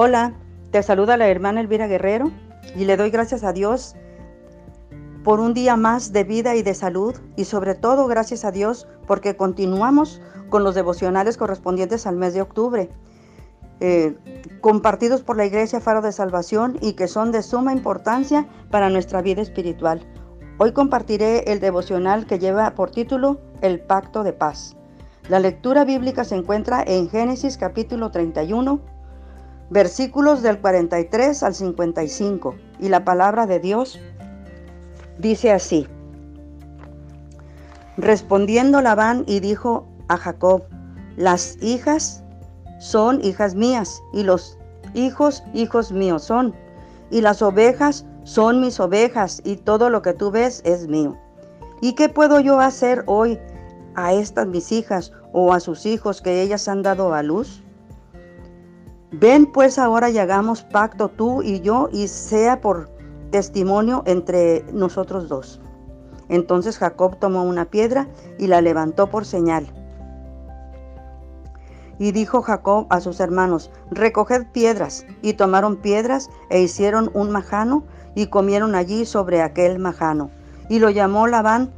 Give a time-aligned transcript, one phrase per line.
[0.00, 0.34] Hola,
[0.70, 2.30] te saluda la hermana Elvira Guerrero
[2.76, 3.96] y le doy gracias a Dios
[5.24, 8.86] por un día más de vida y de salud y sobre todo gracias a Dios
[9.08, 12.90] porque continuamos con los devocionales correspondientes al mes de octubre,
[13.80, 14.16] eh,
[14.60, 19.20] compartidos por la Iglesia Faro de Salvación y que son de suma importancia para nuestra
[19.20, 20.06] vida espiritual.
[20.58, 24.76] Hoy compartiré el devocional que lleva por título El Pacto de Paz.
[25.28, 28.97] La lectura bíblica se encuentra en Génesis capítulo 31,
[29.70, 34.00] versículos del 43 al 55, y la palabra de Dios
[35.18, 35.86] dice así.
[37.96, 40.62] Respondiendo Labán y dijo a Jacob,
[41.16, 42.22] las hijas
[42.78, 44.56] son hijas mías, y los
[44.94, 46.54] hijos hijos míos son,
[47.10, 51.16] y las ovejas son mis ovejas, y todo lo que tú ves es mío.
[51.80, 53.38] ¿Y qué puedo yo hacer hoy
[53.94, 57.62] a estas mis hijas o a sus hijos que ellas han dado a luz?
[59.10, 62.90] Ven pues ahora y hagamos pacto tú y yo y sea por
[63.30, 65.60] testimonio entre nosotros dos.
[66.28, 68.06] Entonces Jacob tomó una piedra
[68.38, 69.66] y la levantó por señal.
[71.98, 75.04] Y dijo Jacob a sus hermanos, recoged piedras.
[75.22, 80.30] Y tomaron piedras e hicieron un majano y comieron allí sobre aquel majano.
[80.68, 81.72] Y lo llamó Labán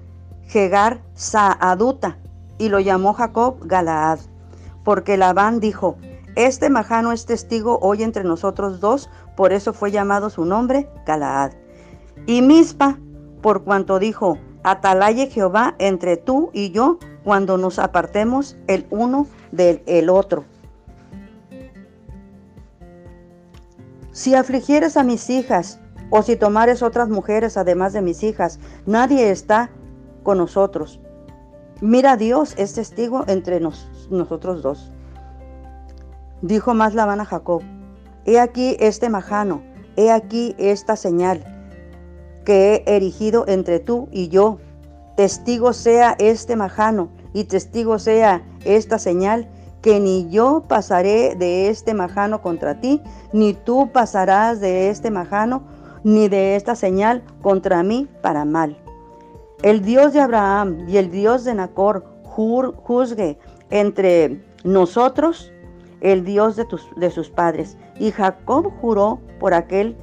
[0.47, 2.19] Jegar Saaduta
[2.58, 4.19] y lo llamó Jacob Galaad.
[4.84, 5.97] Porque Labán dijo,
[6.36, 11.52] este majano es testigo hoy entre nosotros dos, por eso fue llamado su nombre Galaad.
[12.26, 12.98] Y Mispa,
[13.42, 19.82] por cuanto dijo, atalaye Jehová entre tú y yo cuando nos apartemos el uno del
[19.86, 20.44] el otro.
[24.12, 29.30] Si afligieres a mis hijas, o si tomares otras mujeres además de mis hijas, nadie
[29.30, 29.70] está
[30.24, 31.00] con nosotros.
[31.80, 34.92] Mira, Dios es testigo entre nosotros dos.
[36.42, 37.62] Dijo más Labán a Jacob,
[38.24, 39.62] he aquí este majano,
[39.96, 41.44] he aquí esta señal
[42.44, 44.59] que he erigido entre tú y yo.
[45.16, 49.48] Testigo sea este majano y testigo sea esta señal
[49.82, 55.62] que ni yo pasaré de este majano contra ti, ni tú pasarás de este majano,
[56.04, 58.78] ni de esta señal contra mí para mal.
[59.62, 63.38] El Dios de Abraham y el Dios de Nacor juzgue
[63.69, 65.53] entre nosotros,
[66.00, 66.66] el Dios de,
[66.97, 67.77] de sus padres.
[67.99, 69.97] Y Jacob juró por aquel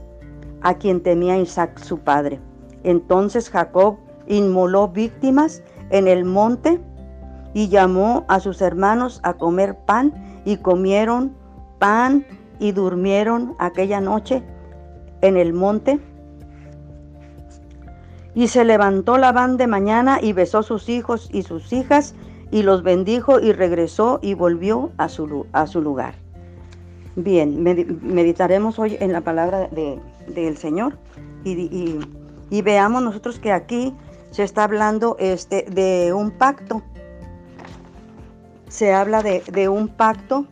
[0.62, 2.40] a quien temía Isaac su padre.
[2.84, 3.98] Entonces Jacob
[4.28, 6.80] inmoló víctimas en el monte
[7.54, 10.14] y llamó a sus hermanos a comer pan
[10.46, 11.34] y comieron
[11.80, 12.26] pan
[12.60, 14.44] y durmieron aquella noche
[15.22, 16.00] en el monte.
[18.36, 22.14] Y se levantó Labán de mañana y besó sus hijos y sus hijas
[22.52, 26.16] y los bendijo y regresó y volvió a su, a su lugar.
[27.16, 30.98] Bien, meditaremos hoy en la palabra del Señor
[31.44, 32.00] y,
[32.50, 33.94] y, veamos nosotros que aquí
[34.32, 36.84] se está hablando este, de un pacto
[38.68, 40.46] se habla de, un pacto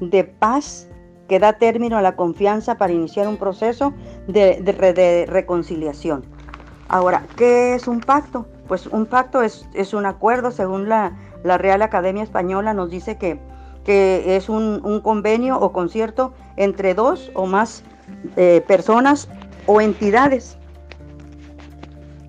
[0.00, 0.88] de paz
[1.28, 3.94] que da término a la confianza para iniciar un proceso
[4.26, 6.24] de, reconciliación.
[6.88, 8.46] Ahora, ¿qué es un pacto?
[8.68, 11.12] Pues un pacto es, un acuerdo, según la,
[11.44, 13.38] Real Academia Española nos dice que,
[13.84, 17.82] que es un, convenio o concierto entre dos o más
[18.36, 19.28] eh, personas
[19.66, 20.56] o entidades.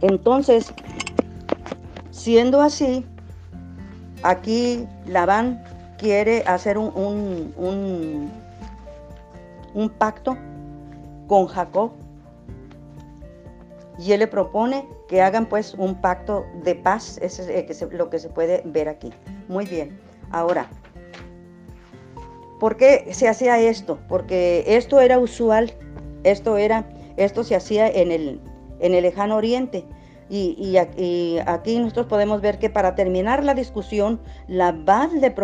[0.02, 0.74] Entonces,
[2.12, 3.06] siendo así,
[4.24, 5.62] Aquí Labán
[5.98, 7.52] quiere hacer un,
[9.74, 10.38] un, pacto
[11.28, 11.92] con Jacob
[13.98, 18.20] y él le propone que hagan pues un pacto de paz, eso es lo que
[18.20, 19.12] se puede ver aquí.
[19.48, 20.00] Muy bien,
[20.32, 20.68] ahora,
[22.60, 24.00] ¿por qué se hacía esto?
[24.08, 25.74] Porque esto era usual,
[26.24, 28.42] esto era, esto se hacía en el,
[28.80, 29.86] en el lejano oriente.
[30.30, 35.36] Y, aquí nosotros podemos ver que para terminar la discusión, Labán le,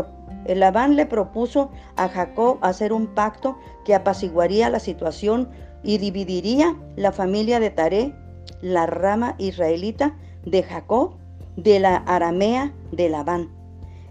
[0.55, 5.49] Labán le propuso a Jacob hacer un pacto que apaciguaría la situación
[5.83, 8.15] y dividiría la familia de Taré,
[8.61, 10.15] la rama israelita
[10.45, 11.13] de Jacob,
[11.55, 13.49] de la aramea de Labán.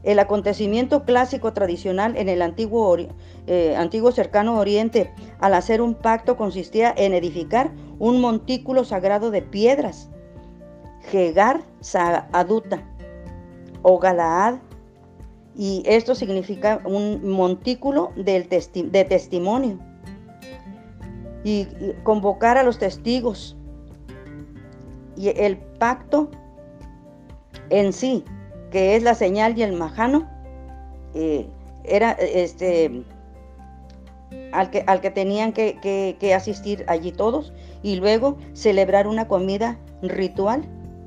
[0.02, 2.96] El acontecimiento clásico tradicional en el antiguo,
[3.46, 9.42] eh, antiguo cercano oriente al hacer un pacto consistía en edificar un montículo sagrado de
[9.42, 10.08] piedras
[11.10, 12.82] Gegar Saaduta
[13.82, 14.58] o Galaad,
[15.56, 19.78] y esto significa un montículo del de testimonio.
[21.42, 21.66] Y,
[22.04, 23.56] convocar a los testigos.
[25.18, 26.30] Y el pacto
[27.70, 28.24] en sí,
[28.70, 30.28] que es la señal y el majano,
[31.14, 31.48] eh,
[31.84, 33.02] era este
[34.52, 39.78] al que, al que tenían que, que asistir allí todos y luego celebrar una comida
[40.02, 40.62] ritual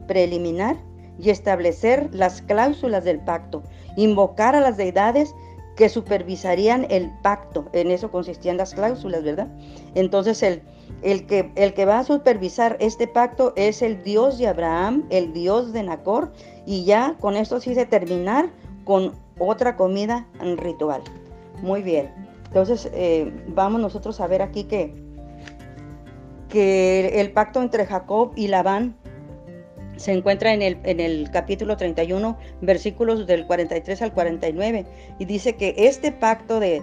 [0.07, 0.75] preliminar
[1.17, 3.63] y establecer las cláusulas del pacto,
[3.95, 5.33] invocar a las deidades
[5.81, 7.65] que supervisarían el pacto.
[7.73, 9.47] En eso consistían las cláusulas, ¿verdad?
[9.95, 10.61] Entonces el,
[11.01, 15.33] el, que, el que va a supervisar este pacto es el Dios de Abraham, el
[15.33, 16.33] Dios de Nacor,
[16.67, 18.51] y ya con esto sí se terminar
[18.83, 21.01] con otra comida ritual.
[21.63, 22.13] Muy bien.
[22.45, 24.93] Entonces eh, vamos nosotros a ver aquí que,
[26.47, 29.00] que el pacto entre Jacob y Labán
[30.01, 34.85] se encuentra en el, en el capítulo 31, versículos del 43 al 49,
[35.19, 36.81] y dice que este pacto de,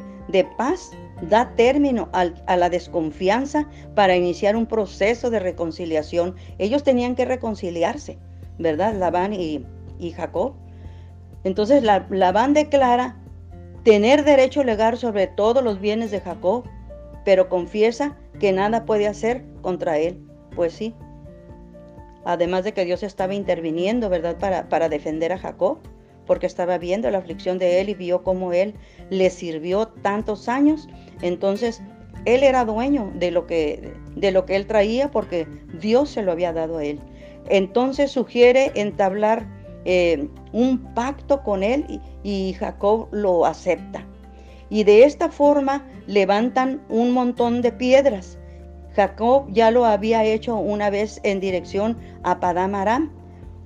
[0.57, 0.91] paz
[1.23, 6.37] da término a la desconfianza para iniciar un proceso de reconciliación.
[6.59, 8.19] Ellos tenían que reconciliarse,
[8.59, 8.95] ¿verdad?
[8.95, 9.65] Labán y,
[10.15, 10.55] Jacob.
[11.43, 13.17] Entonces Labán declara
[13.83, 16.65] tener derecho legal sobre todos los bienes de Jacob,
[17.25, 20.25] pero confiesa que nada puede hacer contra él.
[20.55, 20.95] Pues sí,
[22.25, 25.79] además de que Dios estaba interviniendo, ¿verdad?, para, para defender a Jacob,
[26.27, 28.75] porque estaba viendo la aflicción de él y vio cómo él
[29.11, 30.89] le sirvió tantos años.
[31.23, 31.83] Entonces,
[32.25, 35.47] él era dueño de lo que, de lo que él traía porque
[35.81, 37.01] Dios se lo había dado a él.
[37.49, 39.47] Entonces sugiere entablar
[39.85, 44.05] eh, un pacto con él y Jacob lo acepta.
[44.71, 48.38] Y de esta forma levantan un montón de piedras
[48.99, 53.13] Jacob ya lo había hecho una vez en dirección a Padam Aram,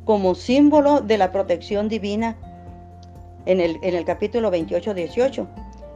[0.05, 2.37] como símbolo de la protección divina
[3.47, 5.49] en el, capítulo 28, 18.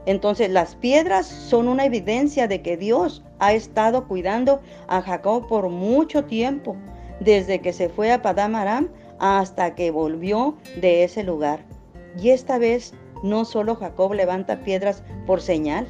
[0.06, 5.68] Entonces las piedras son una evidencia de que Dios ha estado cuidando a Jacob por
[5.68, 6.74] mucho tiempo,
[7.20, 11.60] desde que se fue a Padam Aram hasta que volvió de ese lugar.
[12.18, 15.86] Y esta vez no solo Jacob levanta piedras por señal,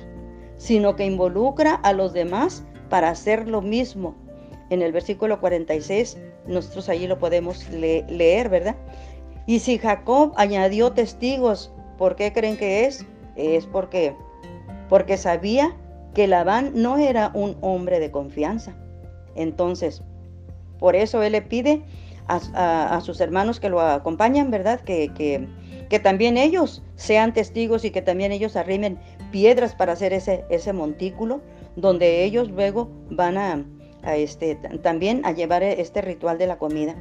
[0.57, 4.15] sino que involucra a los demás para hacer lo mismo.
[4.71, 8.77] En el versículo 46, nosotros allí lo podemos leer, ¿verdad?
[9.47, 13.07] Y si Jacob añadió testigos, ¿por qué creen que es?
[13.37, 14.15] Es porque,
[14.89, 15.77] porque sabía
[16.15, 18.75] que Labán no era un hombre de confianza.
[19.37, 20.03] Entonces,
[20.79, 21.85] por eso él le pide
[22.27, 24.81] a, sus hermanos que lo acompañan, ¿verdad?
[24.81, 25.47] Que, que,
[25.89, 28.99] que, también ellos sean testigos y que también ellos arrimen
[29.31, 31.41] piedras para hacer ese, ese montículo
[31.77, 33.65] donde ellos luego van a,
[34.17, 36.97] este, también a llevar este ritual de la comida.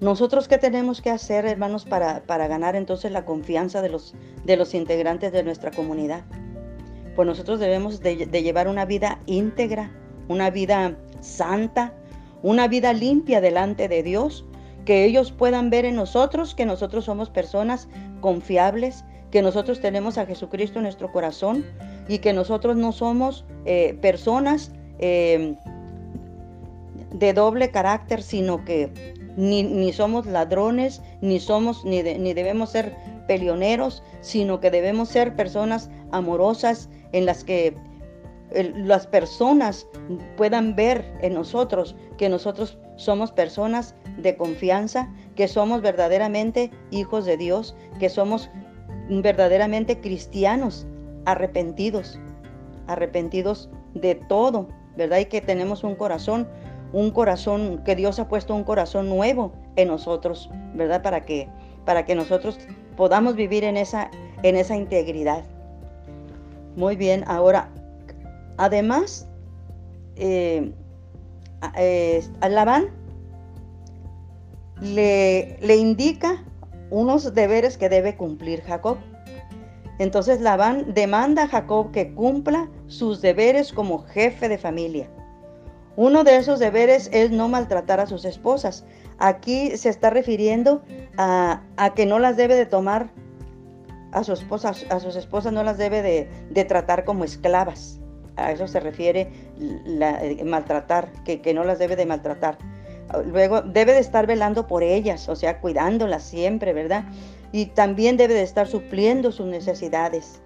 [0.00, 4.56] Nosotros qué tenemos que hacer, hermanos, para, para ganar entonces la confianza de los, de
[4.56, 6.24] los integrantes de nuestra comunidad?
[7.14, 9.92] Pues nosotros debemos de, llevar una vida íntegra,
[10.28, 11.92] una vida santa,
[12.42, 14.44] una vida limpia delante de Dios,
[14.84, 17.88] que ellos puedan ver en nosotros que nosotros somos personas
[18.20, 21.64] confiables, que nosotros tenemos a Jesucristo en nuestro corazón,
[22.08, 25.54] y que nosotros no somos eh, personas eh,
[27.12, 28.92] de doble carácter, sino que
[29.36, 32.94] ni, somos ladrones, ni somos, ni, ni debemos ser
[33.26, 37.74] peleoneros, sino que debemos ser personas amorosas en las que
[38.54, 39.86] las personas
[40.36, 47.36] puedan ver en nosotros que nosotros somos personas de confianza, que somos verdaderamente hijos de
[47.36, 48.50] Dios, que somos
[49.08, 50.86] verdaderamente cristianos
[51.24, 52.18] arrepentidos,
[52.86, 55.18] arrepentidos de todo, ¿verdad?
[55.18, 56.48] Y que tenemos un corazón,
[56.92, 61.02] un corazón, que Dios ha puesto un corazón nuevo en nosotros, ¿verdad?
[61.02, 61.48] Para que,
[61.84, 62.58] para que nosotros
[62.96, 64.10] podamos vivir en esa,
[64.42, 65.44] en esa integridad.
[66.76, 67.70] Muy bien, ahora,
[68.56, 69.28] además,
[70.16, 70.72] eh,
[71.76, 72.88] eh, Labán
[74.80, 76.42] le, le indica
[76.90, 78.98] unos deberes que debe cumplir Jacob.
[79.98, 85.08] Entonces Labán demanda a Jacob que cumpla sus deberes como jefe de familia.
[85.96, 88.84] Uno de esos deberes es no maltratar a sus esposas.
[89.18, 90.82] Aquí se está refiriendo
[91.18, 91.60] a,
[91.94, 93.10] que no las debe de tomar
[94.12, 98.00] a, su esposa, a sus esposas, no las debe de, tratar como esclavas.
[98.36, 99.30] A eso se refiere
[99.60, 102.56] eh, maltratar, que no las debe de maltratar.
[103.26, 107.04] Luego debe de estar velando por ellas, o sea, cuidándolas siempre, ¿verdad?
[107.52, 110.40] y también debe de estar supliendo sus necesidades.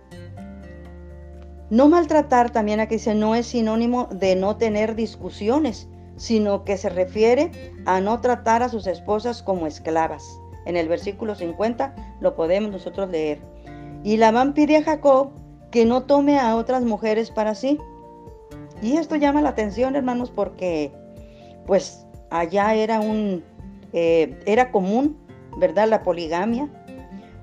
[1.71, 6.89] No maltratar también aquí dice no es sinónimo de no tener discusiones, sino que se
[6.89, 7.51] refiere
[7.87, 10.23] a no tratar a sus esposas como esclavas.
[10.65, 13.41] En el versículo 50 lo podemos nosotros leer.
[14.03, 15.31] Y Labán pide a Jacob
[15.71, 17.79] que no tome a otras mujeres para sí.
[18.83, 20.93] Y esto llama la atención, hermanos, porque
[21.67, 22.06] pues
[22.39, 23.43] allá era un
[23.93, 25.17] eh, era común,
[25.59, 25.89] ¿verdad?
[25.89, 26.69] La poligamia.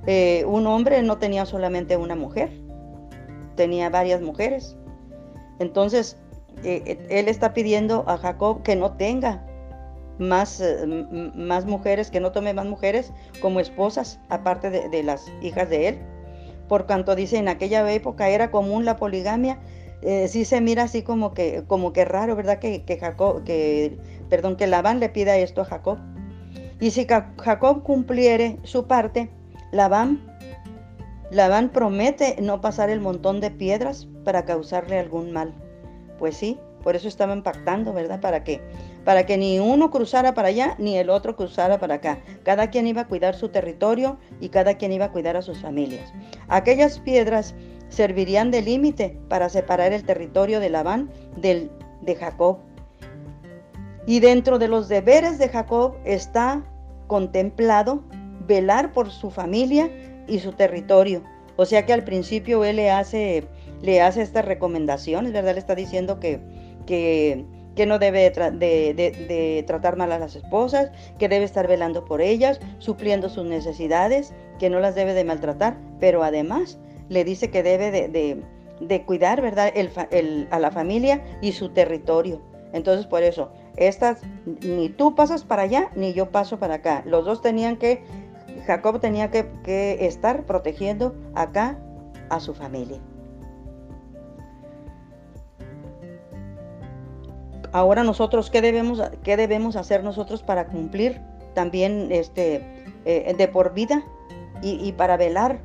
[0.05, 2.51] Eh, un hombre no tenía solamente una mujer.
[3.55, 4.75] tenía varias mujeres.
[5.59, 6.17] Entonces,
[6.63, 9.45] eh, eh, él está pidiendo a Jacob que no tenga
[10.17, 10.85] más, eh,
[11.35, 15.97] más mujeres, que no tome más mujeres como esposas, aparte de, las hijas de él.
[16.69, 19.59] Por cuanto dice, en aquella época era común la poligamia,
[20.27, 22.59] sí se mira así como que, como que raro, ¿verdad?
[22.59, 23.97] Que, que Jacob, que,
[24.33, 25.99] perdón, que Labán le pida esto a Jacob.
[26.79, 29.29] Y si Jacob cumpliere su parte,
[29.71, 30.25] Labán,
[31.29, 35.53] Labán promete no pasar el montón de piedras para causarle algún mal.
[36.17, 38.21] Pues sí, por eso estaban pactando, ¿verdad?
[38.21, 38.59] Para que,
[39.05, 42.17] para que ni uno cruzara para allá ni el otro cruzara para acá.
[42.41, 45.59] Cada quien iba a cuidar su territorio y cada quien iba a cuidar a sus
[45.61, 46.11] familias.
[46.47, 47.53] Aquellas piedras
[47.89, 51.69] servirían de límite para separar el territorio de Labán del
[52.01, 52.72] de Jacob.
[54.05, 56.63] Y dentro de los deberes de Jacob está
[57.07, 58.03] contemplado
[58.47, 59.89] velar por su familia
[60.27, 61.23] y su territorio.
[61.55, 63.45] O sea que al principio él le hace,
[63.81, 65.53] le hace estas recomendaciones, ¿verdad?
[65.53, 66.39] Le está diciendo que,
[66.85, 67.45] que,
[67.85, 73.29] no debe de, tratar mal a las esposas, que debe estar velando por ellas, supliendo
[73.29, 76.79] sus necesidades, que no las debe de maltratar, pero además
[77.09, 79.71] le dice que debe de, cuidar, ¿verdad?
[80.49, 82.41] a la familia y su territorio.
[82.73, 87.03] Entonces, por eso, estas, ni tú pasas para allá, ni yo paso para acá.
[87.05, 88.03] Los dos tenían que,
[88.65, 91.77] Jacob tenía que, que estar protegiendo acá
[92.29, 92.99] a su familia.
[97.71, 101.19] Ahora nosotros, ¿qué debemos, qué debemos hacer nosotros para cumplir
[101.55, 104.03] también este, eh, de por vida
[104.61, 105.59] y, y, para velar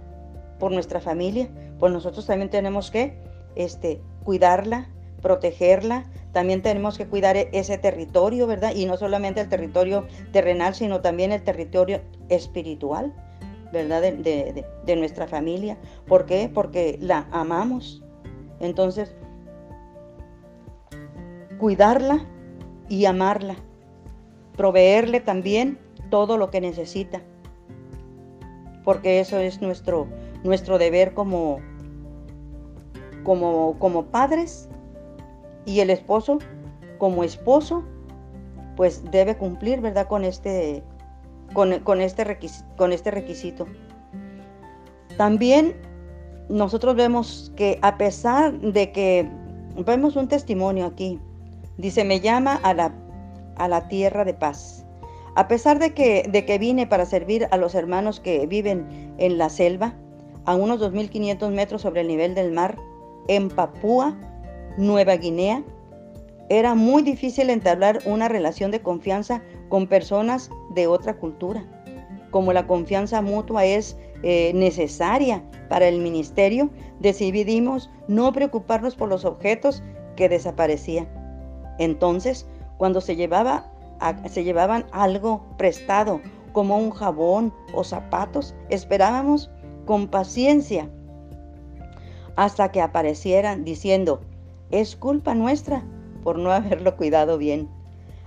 [0.59, 1.51] por nuestra familia?
[1.79, 3.19] Pues nosotros también tenemos que
[3.57, 4.89] este, cuidarla,
[5.21, 8.73] protegerla, también tenemos que cuidar e-, ese territorio, ¿verdad?
[8.75, 13.15] Y no solamente el territorio terrenal, sino también el territorio espiritual,
[13.73, 14.03] ¿verdad?
[14.03, 15.79] De, nuestra familia.
[16.07, 16.51] ¿Por qué?
[16.53, 18.03] Porque la amamos.
[18.61, 19.15] Entonces,
[21.59, 22.27] cuidarla
[22.89, 23.57] y amarla.
[24.57, 25.79] Proveerle también
[26.11, 27.23] todo lo que necesita.
[28.85, 30.09] Porque eso es nuestro,
[30.43, 31.61] nuestro deber como,
[33.23, 34.69] como, como padres
[35.65, 36.39] y el esposo,
[36.99, 37.85] como esposo,
[38.77, 40.07] pues debe cumplir, ¿verdad?
[40.07, 40.83] Con este,
[41.53, 43.67] con, este, requisito, con este requisito.
[45.17, 45.75] También
[46.49, 49.29] nosotros vemos que a pesar de que
[49.85, 51.21] vemos un testimonio aquí,
[51.77, 52.95] dice, me llama a la,
[53.57, 54.85] a la tierra de paz.
[55.35, 59.39] A pesar de que, de que vine para servir a los hermanos que viven en
[59.39, 59.95] la selva,
[60.45, 62.77] a unos 2.500 metros sobre el nivel del mar,
[63.29, 64.17] en Papúa
[64.79, 65.63] Nueva Guinea,
[66.49, 71.65] era muy difícil entablar una relación de confianza con personas de otra cultura.
[72.31, 76.71] Como la confianza mutua es eh, necesaria para el ministerio,
[77.01, 79.83] decidimos no preocuparnos por los objetos
[80.17, 81.09] que desaparecían.
[81.79, 82.47] Entonces,
[82.79, 83.71] cuando se, llevaba
[84.27, 86.21] se llevaban algo prestado,
[86.53, 89.51] como un jabón o zapatos, esperábamos
[89.87, 90.89] con paciencia
[92.37, 94.21] hasta que aparecieran diciendo,
[94.71, 95.85] es culpa nuestra
[96.23, 97.69] por no haberlo cuidado bien,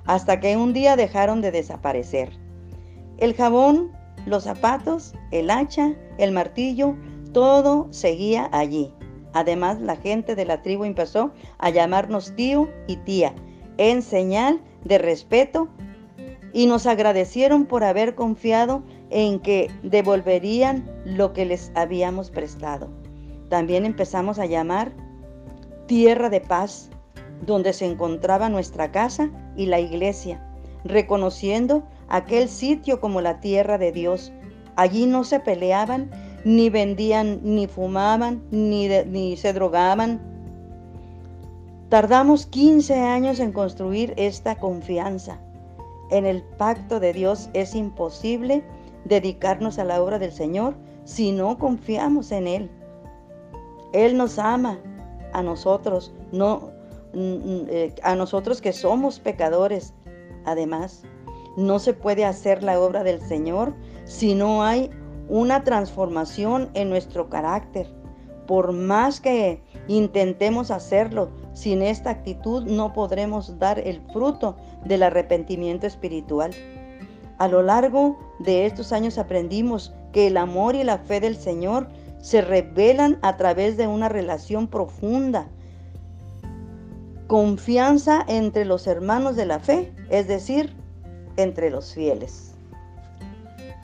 [0.06, 2.32] hasta que un día dejaron de desaparecer.
[3.18, 3.92] El jabón,
[4.26, 6.96] los zapatos, el hacha, el martillo,
[7.34, 8.94] todo seguía allí.
[9.34, 13.34] Además, la gente de la tribu empezó a llamarnos tío y tía,
[13.78, 15.70] en señal de respeto,
[16.54, 22.90] y nos agradecieron por haber confiado en que devolverían lo que les habíamos prestado.
[23.50, 24.92] También empezamos a llamar
[25.92, 26.90] tierra de paz,
[27.46, 30.42] donde se encontraba nuestra casa y la iglesia,
[30.86, 34.32] reconociendo aquel sitio como la tierra de Dios.
[34.78, 36.10] Allí no se peleaban,
[36.46, 40.22] ni vendían, ni fumaban, ni, ni se drogaban.
[41.90, 45.42] Tardamos 15 años en construir esta confianza.
[46.10, 48.64] En el pacto de Dios es imposible
[49.04, 52.72] dedicarnos a la obra del Señor si no confiamos en Él.
[53.92, 54.80] Él nos ama
[55.34, 56.72] a nosotros, no
[57.14, 59.94] eh, a nosotros que somos pecadores.
[60.46, 61.04] Además,
[61.58, 63.74] no se puede hacer la obra del Señor
[64.06, 64.90] si no hay
[65.28, 67.88] una transformación en nuestro carácter.
[68.48, 75.88] Por más que intentemos hacerlo, sin esta actitud no podremos dar el fruto del arrepentimiento
[75.88, 76.52] espiritual.
[77.38, 81.88] A lo largo de estos años aprendimos que el amor y la fe del Señor
[82.22, 85.48] se revelan a través de una relación profunda,
[87.28, 90.76] confianza entre los hermanos de la fe, es decir,
[91.38, 92.54] entre los fieles.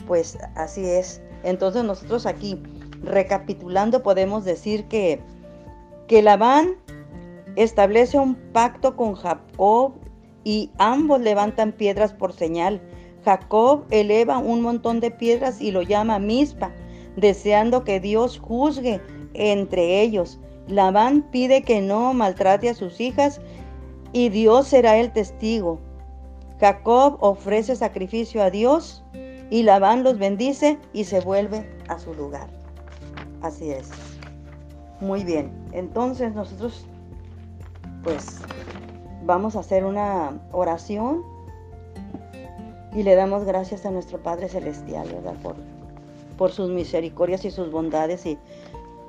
[0.06, 1.20] Pues así es.
[1.42, 2.62] Entonces nosotros aquí,
[3.02, 5.20] recapitulando, podemos decir que,
[6.06, 6.76] que Labán
[7.56, 9.94] establece un pacto con Jacob
[10.44, 12.80] y ambos levantan piedras por señal.
[13.24, 16.72] Jacob eleva un montón de piedras y lo llama Mispa,
[17.20, 19.00] deseando que Dios juzgue
[19.34, 20.38] entre ellos.
[20.66, 23.40] Labán pide que no maltrate a sus hijas
[24.12, 25.80] y Dios será el testigo.
[26.60, 29.04] Jacob ofrece sacrificio a Dios
[29.50, 32.48] y Labán los bendice y se vuelve a su lugar.
[33.40, 33.88] Así es.
[35.00, 35.50] Muy bien.
[35.72, 36.86] Entonces nosotros
[38.02, 38.40] pues
[39.24, 41.22] vamos a hacer una oración
[42.94, 45.34] y le damos gracias a nuestro Padre Celestial, ¿verdad?
[45.42, 45.56] Por,
[46.38, 48.38] por sus misericordias y sus bondades y,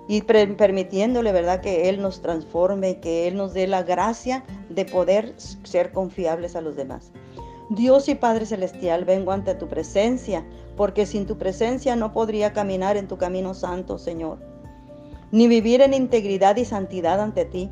[0.09, 1.61] y permitiéndole, ¿verdad?
[1.61, 6.61] Que Él nos transforme, que Él nos dé la gracia de poder ser confiables a
[6.61, 7.13] los demás.
[7.69, 10.43] Dios y Padre Celestial, vengo ante tu presencia,
[10.75, 14.39] porque sin tu presencia no podría caminar en tu camino santo, Señor,
[15.31, 17.69] ni vivir en integridad y santidad ante ti.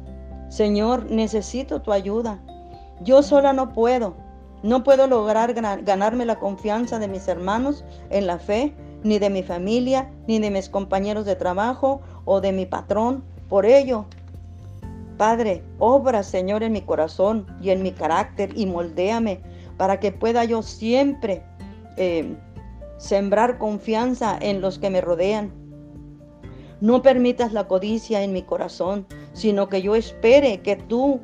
[0.50, 2.40] Señor, necesito tu ayuda.
[3.02, 4.16] Yo sola no puedo.
[4.62, 9.44] No puedo lograr ganarme la confianza de mis hermanos en la fe, ni de mi
[9.44, 13.24] familia, ni de mis compañeros de trabajo o de mi patrón.
[13.50, 14.06] Por ello,
[15.18, 19.40] Padre, obra, Señor, en mi corazón y en mi carácter y moldéame
[19.76, 21.42] para que pueda yo siempre
[21.98, 22.36] eh,
[22.98, 25.52] sembrar confianza en los que me rodean.
[26.82, 31.20] No permitas la codicia en mi corazón, sino que yo espere que tú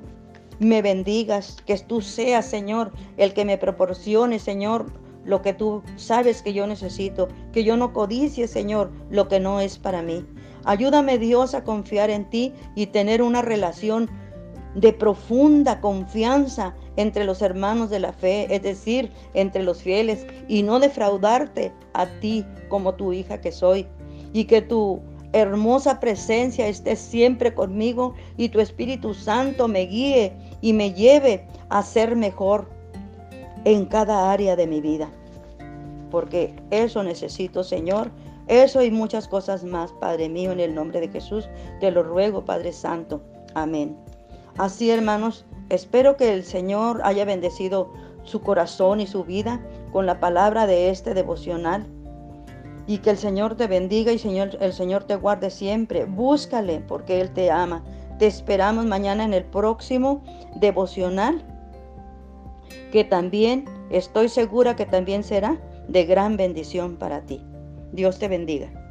[0.59, 4.87] me bendigas, que tú seas, Señor, el que me proporcione, Señor,
[5.25, 9.59] lo que tú sabes que yo necesito, que yo no codicie, Señor, lo que no
[9.59, 10.25] es para mí.
[10.65, 14.09] Ayúdame, Dios, a confiar en ti y tener una relación
[14.75, 20.63] de profunda confianza entre los hermanos de la fe, es decir, entre los fieles, y
[20.63, 23.87] no defraudarte a ti como tu hija que soy,
[24.31, 25.01] y que tu
[25.33, 30.31] hermosa presencia esté siempre conmigo y tu Espíritu Santo me guíe
[30.61, 32.69] y me lleve a ser mejor
[33.65, 35.09] en cada área de mi vida.
[36.11, 38.11] Porque eso necesito, Señor.
[38.47, 41.47] Eso y muchas cosas más, Padre mío, en el nombre de Jesús,
[41.79, 43.21] te lo ruego, Padre Santo.
[43.55, 43.97] Amén.
[44.57, 47.91] Así, hermanos, espero que el Señor haya bendecido
[48.23, 51.85] su corazón y su vida con la palabra de este devocional.
[52.85, 56.03] Y que el Señor te bendiga y Señor, el Señor te guarde siempre.
[56.03, 57.81] Búscale porque Él te ama.
[58.19, 60.21] Te esperamos mañana en el próximo
[60.55, 61.43] devocional,
[62.93, 67.41] que también estoy segura que también será de gran bendición para ti.
[67.91, 68.82] Dios te bendiga.